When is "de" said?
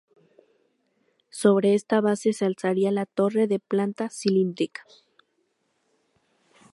3.45-3.59